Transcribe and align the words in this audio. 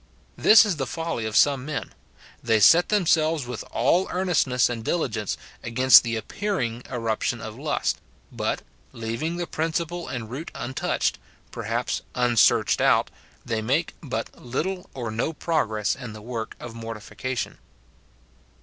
This 0.35 0.65
is 0.65 0.77
the 0.77 0.87
folly 0.87 1.25
of 1.27 1.35
some 1.35 1.63
men; 1.63 1.93
they 2.41 2.59
set 2.59 2.89
them 2.89 3.05
selves 3.05 3.45
with 3.45 3.63
all 3.69 4.07
earnestness 4.09 4.67
and 4.67 4.83
diligence 4.83 5.37
against 5.63 6.01
the 6.01 6.17
ap 6.17 6.27
pearing 6.29 6.81
eruption 6.89 7.39
of 7.39 7.55
lust, 7.59 7.97
but, 8.31 8.63
leaving 8.93 9.35
the 9.37 9.45
principle 9.45 10.07
and 10.07 10.31
root 10.31 10.49
untouched, 10.55 11.19
perhaps 11.51 12.01
unsearched 12.15 12.81
out, 12.81 13.11
they 13.45 13.61
make 13.61 13.93
but 14.01 14.41
little 14.43 14.89
or 14.95 15.11
no 15.11 15.33
progress 15.33 15.95
in 15.95 16.13
this 16.13 16.21
work 16.23 16.55
of 16.59 16.73
mortification. 16.73 17.59